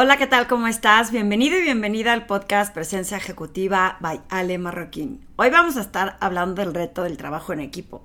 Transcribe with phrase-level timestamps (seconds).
[0.00, 0.46] Hola, ¿qué tal?
[0.46, 1.10] ¿Cómo estás?
[1.10, 5.26] Bienvenido y bienvenida al podcast Presencia Ejecutiva by Ale Marroquín.
[5.34, 8.04] Hoy vamos a estar hablando del reto del trabajo en equipo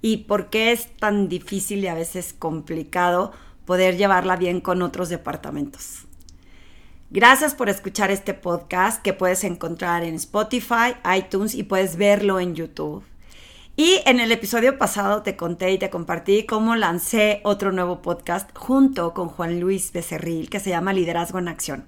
[0.00, 3.30] y por qué es tan difícil y a veces complicado
[3.64, 6.06] poder llevarla bien con otros departamentos.
[7.10, 12.56] Gracias por escuchar este podcast que puedes encontrar en Spotify, iTunes y puedes verlo en
[12.56, 13.04] YouTube.
[13.74, 18.50] Y en el episodio pasado te conté y te compartí cómo lancé otro nuevo podcast
[18.54, 21.86] junto con Juan Luis Becerril que se llama Liderazgo en Acción.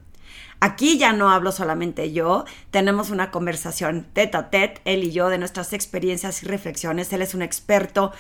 [0.61, 5.29] Aquí ya no hablo solamente yo, tenemos una conversación tete a tete, él y yo,
[5.29, 7.13] de nuestras experiencias y reflexiones.
[7.13, 8.13] Él es un experto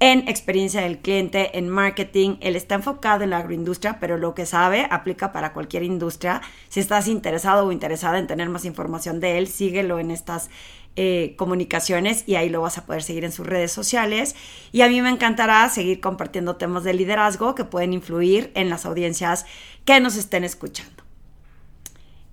[0.00, 2.36] en experiencia del cliente, en marketing.
[2.40, 6.42] Él está enfocado en la agroindustria, pero lo que sabe aplica para cualquier industria.
[6.68, 10.50] Si estás interesado o interesada en tener más información de él, síguelo en estas
[10.94, 14.34] eh, comunicaciones y ahí lo vas a poder seguir en sus redes sociales.
[14.72, 18.84] Y a mí me encantará seguir compartiendo temas de liderazgo que pueden influir en las
[18.84, 19.46] audiencias
[19.84, 21.02] que nos estén escuchando.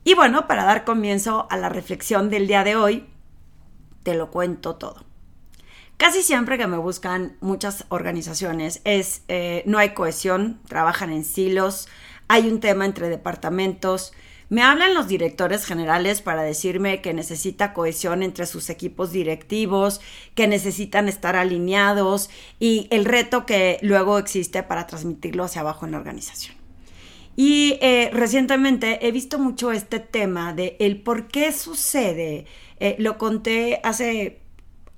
[0.04, 3.06] Y bueno, para dar comienzo a la reflexión del día de hoy,
[4.04, 5.09] te lo cuento todo.
[6.00, 11.90] Casi siempre que me buscan muchas organizaciones es eh, no hay cohesión, trabajan en silos,
[12.30, 14.14] hay un tema entre departamentos,
[14.48, 20.00] me hablan los directores generales para decirme que necesita cohesión entre sus equipos directivos,
[20.36, 22.30] que necesitan estar alineados
[22.62, 26.56] y el reto que luego existe para transmitirlo hacia abajo en la organización.
[27.36, 32.46] Y eh, recientemente he visto mucho este tema de el por qué sucede.
[32.80, 34.39] Eh, lo conté hace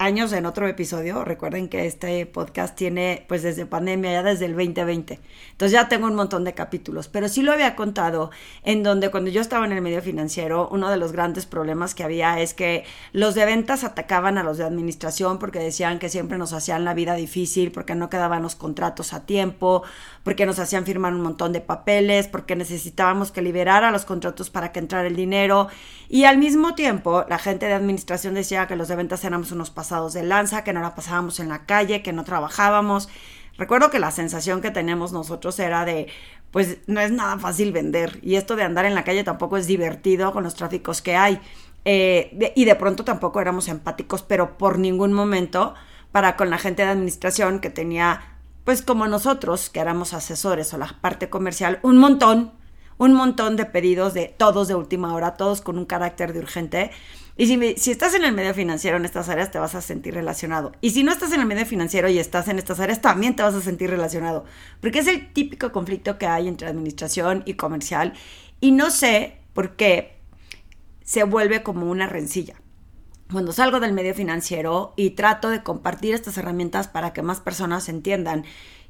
[0.02, 1.24] años en otro episodio.
[1.24, 5.20] Recuerden que este podcast tiene pues desde pandemia, ya desde el 2020.
[5.52, 8.32] Entonces ya tengo un montón de capítulos, pero sí lo había contado
[8.64, 12.04] en donde cuando yo estaba en el medio financiero, uno de los grandes problemas que
[12.04, 16.40] había es que los de ventas atacaban a los de administración porque decían que siempre
[16.40, 19.84] nos hacían la vida difícil, porque no quedaban los contratos a tiempo,
[20.24, 24.50] porque nos hacían firmar un montón de papeles, porque necesitábamos que liberar a los contratos
[24.50, 25.68] para que entrara el dinero.
[26.10, 29.70] Y al mismo tiempo, la gente de administración decía que los de ventas éramos unos
[30.14, 33.10] de lanza, que no la pasábamos en la calle, que no trabajábamos.
[33.58, 36.08] Recuerdo que la sensación que tenemos nosotros era de,
[36.52, 39.68] pues no es nada fácil vender y esto de andar en la calle tampoco es
[39.68, 41.40] divertido con los tráficos que hay.
[41.84, 45.74] Eh, y de pronto tampoco éramos empáticos, pero por ningún momento
[46.12, 48.22] para con la gente de administración que tenía,
[48.64, 52.52] pues como nosotros, que éramos asesores o la parte comercial, un montón,
[52.98, 56.92] un montón de pedidos de todos de última hora, todos con un carácter de urgente.
[57.38, 60.14] Y si, si estás en el medio financiero en estas áreas, te vas a sentir
[60.14, 60.74] relacionado.
[60.82, 63.44] Y si no estás en el medio financiero y estás en estas áreas, también te
[63.44, 64.46] vas a sentir relacionado.
[64.80, 68.14] Porque es el típico conflicto que hay entre administración y comercial.
[68.60, 70.18] Y no sé por qué
[71.04, 72.56] se vuelve como una rencilla.
[73.32, 77.88] Cuando salgo del medio financiero y trato de compartir estas herramientas para que más personas
[77.90, 78.46] entiendan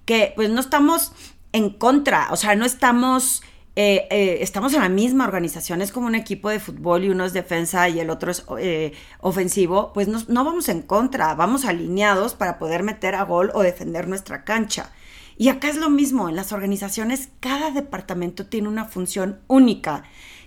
[0.06, 1.14] que pues no estamos
[1.54, 3.44] en contra, o sea, no estamos
[3.84, 7.26] eh, eh, estamos en la misma organización, es como un equipo de fútbol y uno
[7.26, 11.66] es defensa y el otro es eh, ofensivo, pues no, no vamos en contra, vamos
[11.66, 14.92] alineados para poder meter a gol o defender nuestra cancha.
[15.36, 20.04] Y acá es lo mismo, en las organizaciones cada departamento tiene una función única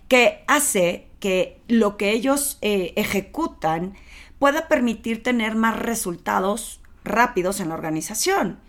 [0.06, 3.94] que hace que lo que ellos ejecutan
[4.38, 8.60] pueda permitir tener más resultados rápidos en la organización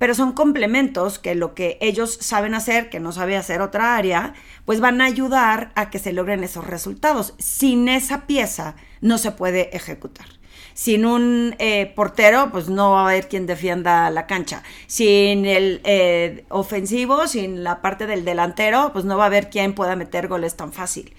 [0.00, 4.32] pero son complementos que lo que ellos saben hacer, que no sabe hacer otra área,
[4.64, 7.34] pues van a ayudar a que se logren esos resultados.
[7.36, 10.24] Sin esa pieza no se puede ejecutar.
[10.72, 14.62] Sin un eh, portero, pues no va a haber quien defienda la cancha.
[14.86, 19.74] Sin el eh, ofensivo, sin la parte del delantero, pues no va a haber quien
[19.74, 21.14] pueda meter goles tan fácil.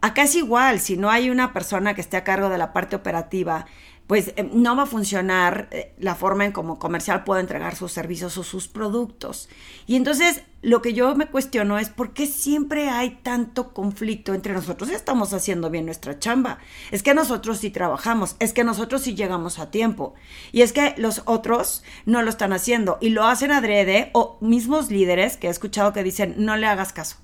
[0.00, 2.96] Acá es igual, si no hay una persona que esté a cargo de la parte
[2.96, 3.66] operativa,
[4.06, 7.92] pues eh, no va a funcionar eh, la forma en cómo comercial puede entregar sus
[7.92, 9.48] servicios o sus productos.
[9.86, 14.52] Y entonces lo que yo me cuestiono es por qué siempre hay tanto conflicto entre
[14.52, 14.90] nosotros.
[14.90, 16.58] Estamos haciendo bien nuestra chamba.
[16.90, 20.14] Es que nosotros sí trabajamos, es que nosotros sí llegamos a tiempo.
[20.52, 24.90] Y es que los otros no lo están haciendo y lo hacen adrede o mismos
[24.90, 27.16] líderes que he escuchado que dicen no le hagas caso.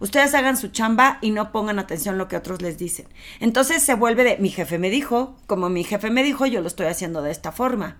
[0.00, 3.06] Ustedes hagan su chamba y no pongan atención a lo que otros les dicen.
[3.40, 6.68] Entonces se vuelve de mi jefe me dijo, como mi jefe me dijo, yo lo
[6.68, 7.96] estoy haciendo de esta forma.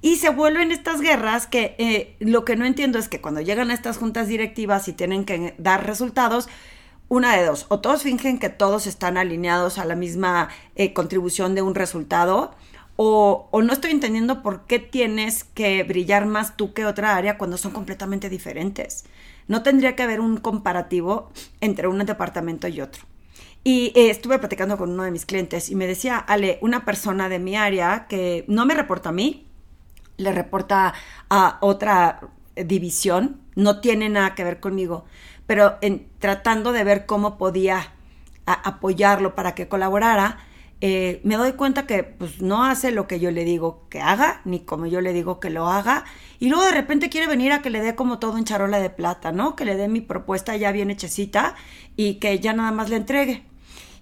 [0.00, 3.70] Y se vuelven estas guerras que eh, lo que no entiendo es que cuando llegan
[3.70, 6.48] a estas juntas directivas y tienen que dar resultados,
[7.08, 11.54] una de dos, o todos fingen que todos están alineados a la misma eh, contribución
[11.54, 12.52] de un resultado,
[12.96, 17.38] o, o, no estoy entendiendo por qué tienes que brillar más tú que otra área
[17.38, 19.04] cuando son completamente diferentes.
[19.48, 21.30] No tendría que haber un comparativo
[21.60, 23.04] entre un departamento y otro.
[23.64, 27.28] Y eh, estuve platicando con uno de mis clientes y me decía, Ale, una persona
[27.28, 29.46] de mi área que no me reporta a mí,
[30.16, 30.94] le reporta
[31.30, 32.20] a otra
[32.56, 35.04] división, no tiene nada que ver conmigo,
[35.46, 35.78] pero
[36.18, 37.92] tratando de ver cómo podía
[38.46, 40.38] apoyarlo para que colaborara,
[40.84, 44.40] eh, me doy cuenta que pues no hace lo que yo le digo que haga,
[44.44, 46.04] ni como yo le digo que lo haga,
[46.40, 48.90] y luego de repente quiere venir a que le dé como todo en charola de
[48.90, 49.54] plata, ¿no?
[49.54, 51.54] Que le dé mi propuesta ya bien hechecita
[51.94, 53.44] y que ya nada más le entregue.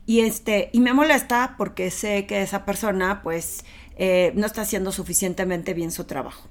[0.07, 3.67] Y este, y me molesta porque sé que esa persona pues
[3.97, 6.49] eh, no está haciendo suficientemente bien su trabajo.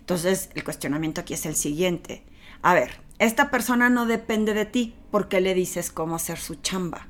[0.00, 2.24] Entonces, el cuestionamiento aquí es el siguiente.
[2.62, 7.06] A ver, esta persona no depende de ti porque le dices cómo hacer su chamba.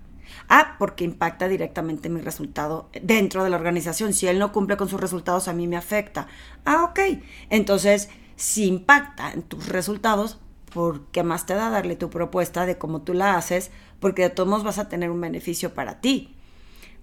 [0.54, 4.12] Ah, porque impacta directamente mi resultado dentro de la organización.
[4.12, 6.26] Si él no cumple con sus resultados, a mí me afecta.
[6.66, 7.00] Ah, ok.
[7.48, 10.40] Entonces, si impacta en tus resultados,
[10.74, 13.70] ¿por qué más te da darle tu propuesta de cómo tú la haces?
[13.98, 16.36] Porque de todos modos vas a tener un beneficio para ti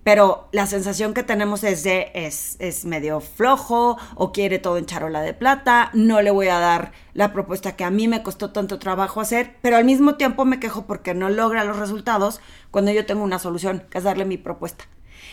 [0.03, 4.85] pero la sensación que tenemos es de es, es, medio flojo o quiere todo en
[4.85, 8.51] charola de plata, no le voy a dar la propuesta que a mí me costó
[8.51, 12.39] tanto trabajo hacer, pero al mismo tiempo me quejo porque no logra los resultados
[12.71, 14.85] cuando yo tengo una solución, que es darle mi propuesta.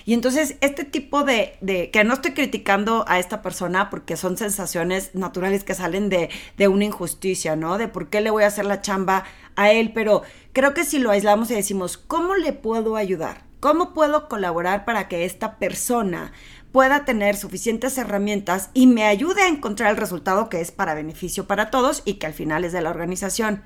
[0.05, 4.37] Y entonces este tipo de, de, que no estoy criticando a esta persona porque son
[4.37, 7.79] sensaciones naturales que salen de, de una injusticia, ¿no?
[7.79, 9.25] De por qué le voy a hacer la chamba
[9.55, 10.23] a él, pero
[10.53, 13.46] creo que si lo aislamos y decimos, ¿cómo le puedo ayudar?
[13.67, 16.31] ¿Cómo puedo colaborar para que esta persona
[16.71, 21.49] pueda tener suficientes herramientas y me ayude a encontrar el resultado que es para beneficio
[21.49, 23.65] para todos y que al final es de la organización?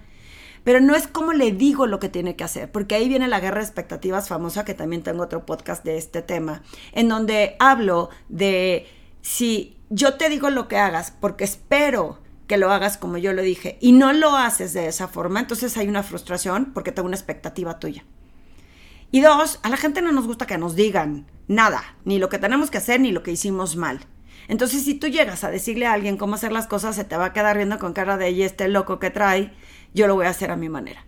[0.64, 3.40] Pero no es como le digo lo que tiene que hacer, porque ahí viene la
[3.40, 6.62] guerra de expectativas famosa, que también tengo otro podcast de este tema,
[6.92, 8.86] en donde hablo de
[9.20, 13.42] si yo te digo lo que hagas, porque espero que lo hagas como yo lo
[13.42, 17.16] dije, y no lo haces de esa forma, entonces hay una frustración porque tengo una
[17.16, 18.06] expectativa tuya.
[19.10, 22.38] Y dos, a la gente no nos gusta que nos digan nada, ni lo que
[22.38, 24.00] tenemos que hacer, ni lo que hicimos mal.
[24.48, 27.26] Entonces, si tú llegas a decirle a alguien cómo hacer las cosas, se te va
[27.26, 29.52] a quedar viendo con cara de, y este loco que trae,
[29.94, 31.04] yo lo voy a hacer a mi manera.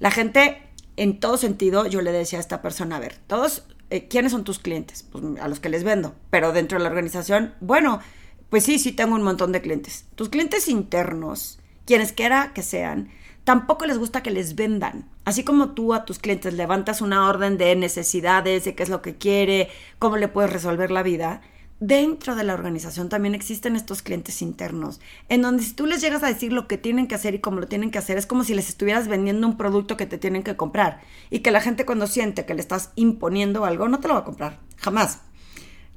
[0.00, 0.62] La gente,
[0.96, 4.44] en todo sentido, yo le decía a esta persona, a ver, todos, eh, ¿quiénes son
[4.44, 5.02] tus clientes?
[5.02, 8.00] Pues a los que les vendo, pero dentro de la organización, bueno,
[8.48, 10.06] pues sí, sí tengo un montón de clientes.
[10.14, 13.10] Tus clientes internos, quienes quiera que sean,
[13.48, 15.06] tampoco les gusta que les vendan.
[15.24, 19.00] Así como tú a tus clientes levantas una orden de necesidades, de qué es lo
[19.00, 21.40] que quiere, cómo le puedes resolver la vida,
[21.80, 25.00] dentro de la organización también existen estos clientes internos,
[25.30, 27.58] en donde si tú les llegas a decir lo que tienen que hacer y cómo
[27.58, 30.42] lo tienen que hacer, es como si les estuvieras vendiendo un producto que te tienen
[30.42, 34.08] que comprar y que la gente cuando siente que le estás imponiendo algo no te
[34.08, 35.22] lo va a comprar, jamás.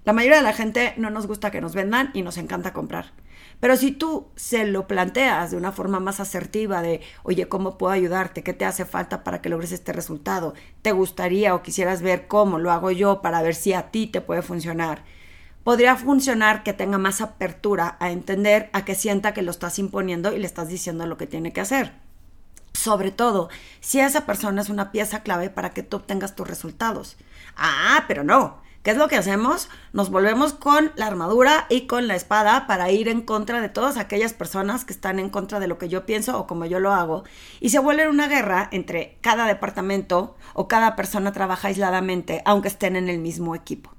[0.06, 3.12] La mayoría de la gente no nos gusta que nos vendan y nos encanta comprar.
[3.62, 7.94] Pero si tú se lo planteas de una forma más asertiva de, oye, ¿cómo puedo
[7.94, 8.44] ayudarte?
[8.44, 10.56] ¿Qué te hace falta para que logres este resultado?
[10.82, 14.20] ¿Te gustaría o quisieras ver cómo lo hago yo para ver si a ti te
[14.20, 15.04] puede funcionar?
[15.64, 20.34] Podría funcionar que tenga más apertura a entender, a que sienta que lo estás imponiendo
[20.34, 21.94] y le estás diciendo lo que tiene que hacer.
[22.74, 23.50] Sobre todo,
[23.80, 27.16] si esa persona es una pieza clave para que tú obtengas tus resultados.
[27.56, 29.70] Ah, pero no, ¿Qué es lo que hacemos?
[29.94, 33.98] Nos volvemos con la armadura y con la espada para ir en contra de todas
[33.98, 36.92] aquellas personas que están en contra de lo que yo pienso o como yo lo
[36.92, 37.24] hago.
[37.60, 42.96] Y se vuelve una guerra entre cada departamento o cada persona trabaja aisladamente, aunque estén
[42.96, 43.94] en el mismo equipo.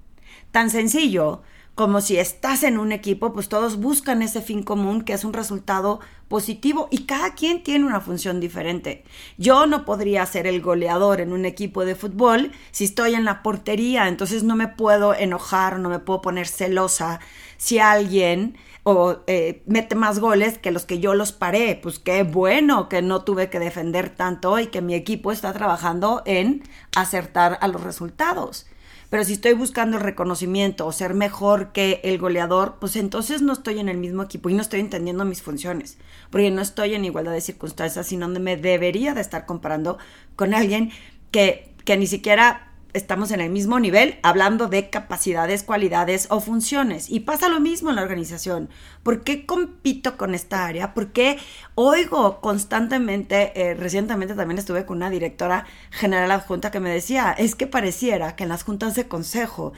[0.50, 1.42] Tan sencillo
[1.74, 5.32] como si estás en un equipo, pues todos buscan ese fin común que es un
[5.32, 9.04] resultado positivo y cada quien tiene una función diferente.
[9.38, 13.42] Yo no podría ser el goleador en un equipo de fútbol si estoy en la
[13.42, 17.20] portería, entonces no me puedo enojar, no me puedo poner celosa
[17.56, 21.78] si alguien o eh, mete más goles que los que yo los paré.
[21.82, 26.22] Pues qué bueno que no tuve que defender tanto y que mi equipo está trabajando
[26.26, 26.62] en
[26.94, 28.66] acertar a los resultados.
[29.12, 33.52] Pero si estoy buscando el reconocimiento o ser mejor que el goleador, pues entonces no
[33.52, 35.98] estoy en el mismo equipo y no estoy entendiendo mis funciones,
[36.30, 39.98] porque no estoy en igualdad de circunstancias, sino donde me debería de estar comparando
[40.34, 40.92] con alguien
[41.30, 47.10] que, que ni siquiera estamos en el mismo nivel hablando de capacidades, cualidades o funciones.
[47.10, 48.68] Y pasa lo mismo en la organización.
[49.02, 50.94] ¿Por qué compito con esta área?
[50.94, 51.38] ¿Por qué
[51.74, 57.54] oigo constantemente, eh, recientemente también estuve con una directora general adjunta que me decía, es
[57.54, 59.72] que pareciera que en las juntas de consejo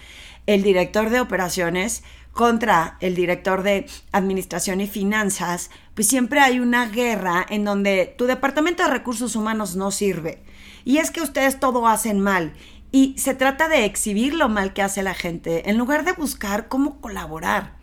[0.46, 2.02] el director de operaciones
[2.32, 8.26] contra el director de administración y finanzas, pues siempre hay una guerra en donde tu
[8.26, 10.42] departamento de recursos humanos no sirve.
[10.84, 12.52] Y es que ustedes todo hacen mal
[12.94, 16.68] y se trata de exhibir lo mal que hace la gente en lugar de buscar
[16.68, 17.74] cómo colaborar.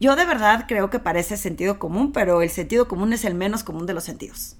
[0.00, 3.62] Yo de verdad creo que parece sentido común, pero el sentido común es el menos
[3.62, 4.56] común de los sentidos.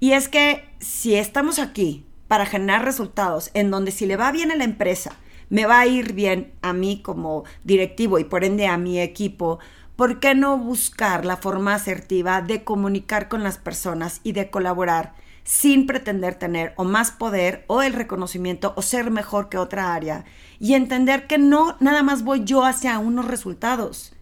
[0.00, 4.50] Y es que si estamos aquí para generar resultados en donde si le va bien
[4.50, 5.16] a la empresa,
[5.48, 9.60] me va a ir bien a mí como directivo y por ende a mi equipo,
[9.96, 15.14] ¿por qué no buscar la forma asertiva de comunicar con las personas y de colaborar?
[15.48, 20.26] Sin pretender tener o más poder o el reconocimiento o ser mejor que otra área
[20.60, 24.12] y entender que no nada más voy yo hacia unos resultados.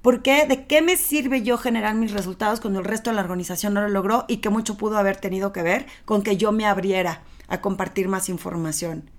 [0.00, 0.46] ¿Por qué?
[0.46, 3.82] ¿De qué me sirve yo generar mis resultados cuando el resto de la organización no
[3.82, 7.20] lo logró y que mucho pudo haber tenido que ver con que yo me abriera
[7.48, 9.10] a compartir más información?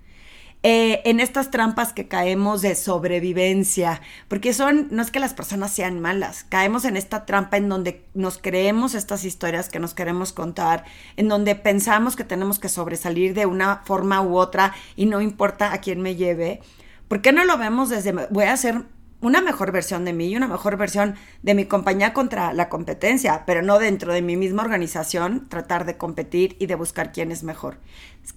[0.64, 5.70] Eh, en estas trampas que caemos de sobrevivencia, porque son, no es que las personas
[5.70, 10.32] sean malas, caemos en esta trampa en donde nos creemos estas historias que nos queremos
[10.32, 10.84] contar,
[11.16, 15.72] en donde pensamos que tenemos que sobresalir de una forma u otra y no importa
[15.72, 16.60] a quién me lleve.
[17.06, 18.82] ¿Por qué no lo vemos desde voy a hacer
[19.20, 23.42] una mejor versión de mí y una mejor versión de mi compañía contra la competencia,
[23.46, 27.42] pero no dentro de mi misma organización, tratar de competir y de buscar quién es
[27.42, 27.78] mejor.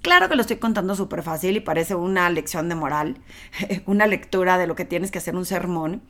[0.01, 3.17] Claro que lo estoy contando súper fácil y parece una lección de moral,
[3.85, 6.01] una lectura de lo que tienes que hacer un sermón.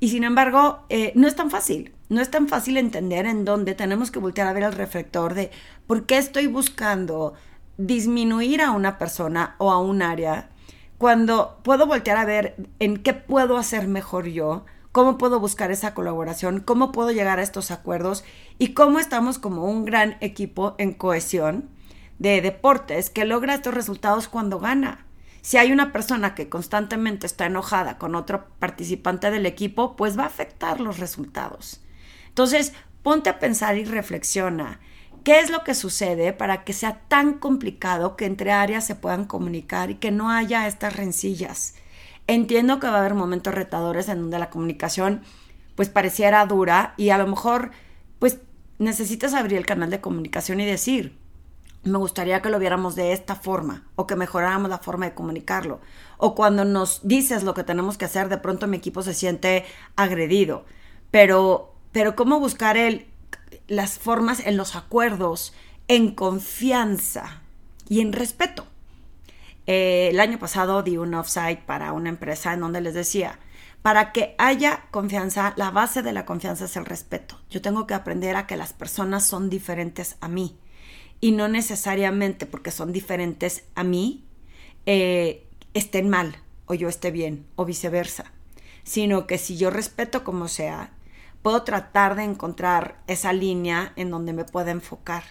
[0.00, 1.92] Y sin embargo, eh, no es tan fácil.
[2.08, 5.50] No es tan fácil entender en dónde tenemos que voltear a ver el reflector de
[5.86, 7.34] por qué estoy buscando
[7.76, 10.50] disminuir a una persona o a un área
[10.98, 15.94] cuando puedo voltear a ver en qué puedo hacer mejor yo, cómo puedo buscar esa
[15.94, 18.24] colaboración, cómo puedo llegar a estos acuerdos
[18.58, 21.70] y cómo estamos como un gran equipo en cohesión
[22.18, 25.06] de deportes que logra estos resultados cuando gana.
[25.40, 30.24] Si hay una persona que constantemente está enojada con otro participante del equipo, pues va
[30.24, 31.80] a afectar los resultados.
[32.26, 32.72] Entonces,
[33.04, 34.80] ponte a pensar y reflexiona.
[35.28, 39.26] ¿Qué es lo que sucede para que sea tan complicado que entre áreas se puedan
[39.26, 41.74] comunicar y que no haya estas rencillas?
[42.26, 45.20] Entiendo que va a haber momentos retadores en donde la comunicación
[45.74, 47.72] pues pareciera dura y a lo mejor
[48.18, 48.38] pues
[48.78, 51.18] necesitas abrir el canal de comunicación y decir,
[51.84, 55.82] me gustaría que lo viéramos de esta forma o que mejoráramos la forma de comunicarlo.
[56.16, 59.66] O cuando nos dices lo que tenemos que hacer, de pronto mi equipo se siente
[59.94, 60.64] agredido.
[61.10, 63.08] Pero, pero ¿cómo buscar el
[63.68, 65.54] las formas en los acuerdos,
[65.86, 67.42] en confianza
[67.88, 68.66] y en respeto.
[69.66, 73.38] Eh, el año pasado di un offsite para una empresa en donde les decía,
[73.82, 77.38] para que haya confianza, la base de la confianza es el respeto.
[77.50, 80.58] Yo tengo que aprender a que las personas son diferentes a mí
[81.20, 84.24] y no necesariamente porque son diferentes a mí
[84.86, 88.32] eh, estén mal o yo esté bien o viceversa,
[88.84, 90.92] sino que si yo respeto como sea,
[91.42, 95.24] puedo tratar de encontrar esa línea en donde me pueda enfocar.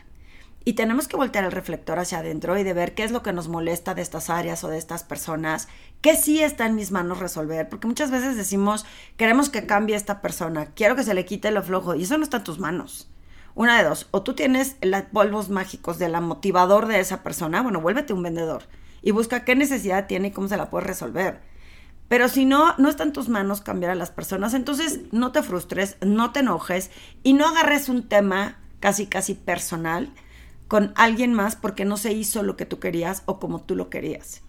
[0.68, 3.32] Y tenemos que voltear el reflector hacia adentro y de ver qué es lo que
[3.32, 5.70] nos molesta de estas áreas o de estas personas,
[6.02, 8.86] qué sí está en mis manos resolver, porque muchas veces decimos,
[9.16, 12.26] queremos que cambie esta persona, quiero que se le quite lo flojo, y eso no
[12.26, 13.10] está en tus manos.
[13.56, 17.62] Una de dos, o tú tienes los polvos mágicos de la motivador de esa persona,
[17.62, 18.64] bueno, vuélvete un vendedor
[19.02, 21.40] y busca qué necesidad tiene y cómo se la puedes resolver.
[22.08, 25.44] Pero si no, no está en tus manos cambiar a las personas, entonces no te
[25.44, 26.90] frustres, no te enojes
[27.24, 30.14] y no agarres un tema casi, casi personal
[30.68, 33.90] con alguien más porque no se hizo lo que tú querías o como tú lo
[33.90, 34.42] querías.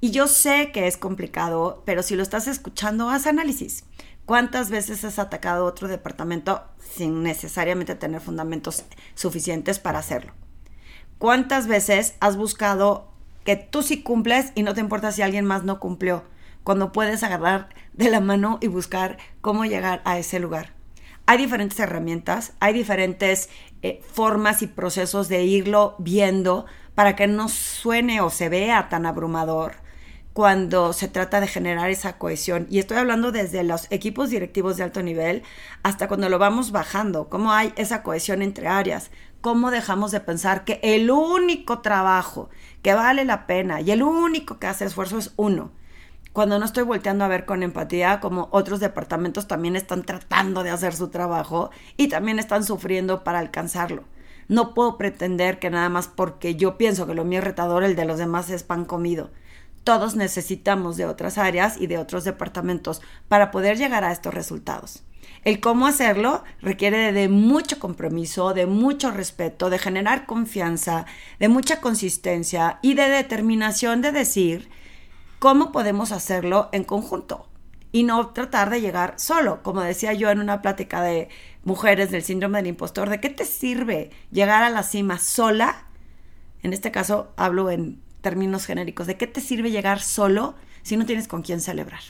[0.00, 3.84] Y yo sé que es complicado, pero si lo estás escuchando, haz análisis.
[4.24, 10.32] ¿Cuántas veces has atacado otro departamento sin necesariamente tener fundamentos suficientes para hacerlo?
[11.18, 13.08] ¿Cuántas veces has buscado
[13.44, 16.22] que tú sí cumples y no te importa si alguien más no cumplió?
[16.64, 20.72] Cuando puedes agarrar de la mano y buscar cómo llegar a ese lugar.
[21.26, 23.50] Hay diferentes herramientas, hay diferentes
[23.82, 29.06] eh, formas y procesos de irlo viendo para que no suene o se vea tan
[29.06, 29.74] abrumador
[30.32, 32.66] cuando se trata de generar esa cohesión.
[32.70, 35.42] Y estoy hablando desde los equipos directivos de alto nivel
[35.82, 40.64] hasta cuando lo vamos bajando, cómo hay esa cohesión entre áreas, cómo dejamos de pensar
[40.64, 42.50] que el único trabajo
[42.82, 45.72] que vale la pena y el único que hace esfuerzo es uno
[46.32, 50.70] cuando no estoy volteando a ver con empatía como otros departamentos también están tratando de
[50.70, 54.04] hacer su trabajo y también están sufriendo para alcanzarlo.
[54.46, 57.96] No puedo pretender que nada más porque yo pienso que lo mío es retador, el
[57.96, 59.30] de los demás es pan comido.
[59.84, 65.02] Todos necesitamos de otras áreas y de otros departamentos para poder llegar a estos resultados.
[65.42, 71.06] El cómo hacerlo requiere de mucho compromiso, de mucho respeto, de generar confianza,
[71.38, 74.68] de mucha consistencia y de determinación de decir,
[75.40, 77.48] cómo podemos hacerlo en conjunto
[77.90, 79.64] y no tratar de llegar solo.
[79.64, 81.28] Como decía yo en una plática de
[81.64, 85.86] mujeres del síndrome del impostor, ¿de qué te sirve llegar a la cima sola?
[86.62, 91.06] En este caso hablo en términos genéricos, ¿de qué te sirve llegar solo si no
[91.06, 92.02] tienes con quién celebrar?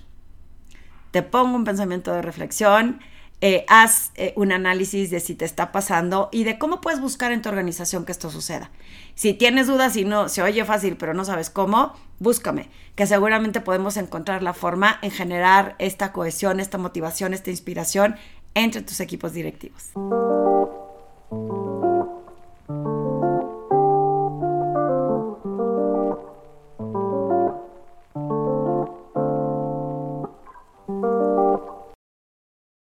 [1.13, 3.01] Te pongo un pensamiento de reflexión
[3.43, 7.33] eh, haz eh, un análisis de si te está pasando y de cómo puedes buscar
[7.33, 8.71] en tu organización que esto suceda.
[9.15, 13.61] Si tienes dudas y no se oye fácil, pero no sabes cómo, búscame, que seguramente
[13.61, 18.15] podemos encontrar la forma en generar esta cohesión, esta motivación, esta inspiración
[18.55, 19.91] entre tus equipos directivos.